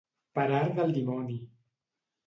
Per 0.37 0.45
art 0.61 0.73
del 0.79 0.95
dimoni. 0.97 1.39